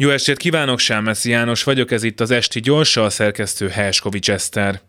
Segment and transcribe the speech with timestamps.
[0.00, 4.80] Jó estét kívánok, Sámeszi János vagyok, ez itt az Esti Gyorsa, a szerkesztő Helskovics Eszter.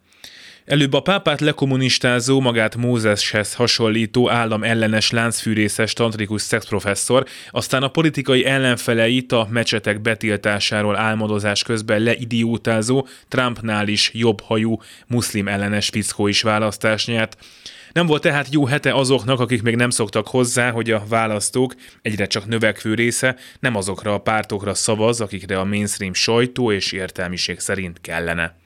[0.72, 8.46] Előbb a pápát lekommunistázó, magát Mózeshez hasonlító állam ellenes láncfűrészes tantrikus szexprofesszor, aztán a politikai
[8.46, 17.06] ellenfeleit a mecsetek betiltásáról álmodozás közben leidiótázó, Trumpnál is jobbhajú muszlim ellenes fickó is választás
[17.06, 17.38] nyert.
[17.92, 22.26] Nem volt tehát jó hete azoknak, akik még nem szoktak hozzá, hogy a választók egyre
[22.26, 28.02] csak növekvő része nem azokra a pártokra szavaz, akikre a mainstream sajtó és értelmiség szerint
[28.02, 28.61] kellene.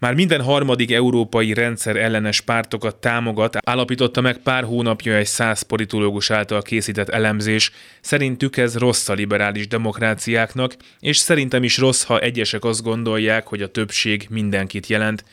[0.00, 6.30] Már minden harmadik európai rendszer ellenes pártokat támogat, állapította meg pár hónapja egy száz politológus
[6.30, 7.72] által készített elemzés.
[8.00, 13.62] Szerintük ez rossz a liberális demokráciáknak, és szerintem is rossz, ha egyesek azt gondolják, hogy
[13.62, 15.24] a többség mindenkit jelent.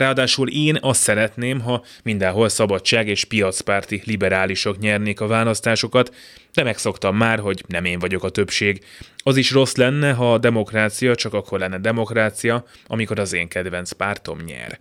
[0.00, 6.14] Ráadásul én azt szeretném, ha mindenhol szabadság és piacpárti liberálisok nyernék a választásokat,
[6.52, 8.84] de megszoktam már, hogy nem én vagyok a többség.
[9.16, 13.92] Az is rossz lenne, ha a demokrácia csak akkor lenne demokrácia, amikor az én kedvenc
[13.92, 14.80] pártom nyer.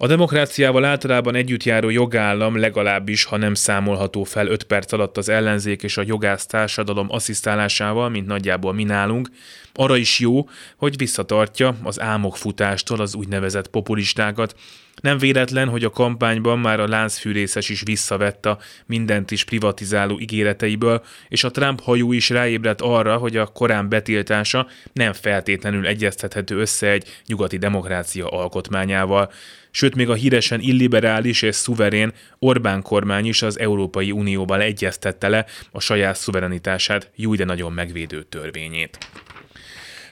[0.00, 5.28] A demokráciával általában együtt járó jogállam legalábbis, ha nem számolható fel 5 perc alatt az
[5.28, 9.28] ellenzék és a jogász társadalom asszisztálásával, mint nagyjából mi nálunk,
[9.74, 14.54] arra is jó, hogy visszatartja az álmokfutástól az úgynevezett populistákat.
[15.00, 21.44] Nem véletlen, hogy a kampányban már a láncfűrészes is visszavette mindent is privatizáló ígéreteiből, és
[21.44, 27.22] a Trump hajó is ráébredt arra, hogy a korán betiltása nem feltétlenül egyeztethető össze egy
[27.26, 29.32] nyugati demokrácia alkotmányával.
[29.70, 35.46] Sőt, még a híresen illiberális és szuverén Orbán kormány is az Európai Unióval egyeztette le
[35.70, 38.98] a saját szuverenitását, jó de nagyon megvédő törvényét.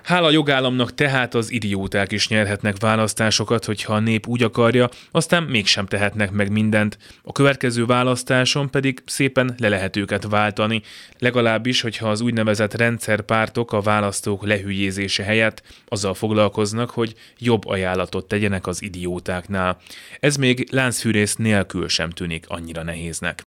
[0.07, 5.87] Hála jogállamnak tehát az idióták is nyerhetnek választásokat, hogyha a nép úgy akarja, aztán mégsem
[5.87, 6.99] tehetnek meg mindent.
[7.23, 10.83] A következő választáson pedig szépen le lehet őket váltani,
[11.19, 18.67] legalábbis, hogyha az úgynevezett rendszerpártok a választók lehülyézése helyett azzal foglalkoznak, hogy jobb ajánlatot tegyenek
[18.67, 19.81] az idiótáknál.
[20.21, 23.45] Ez még láncfűrész nélkül sem tűnik annyira nehéznek.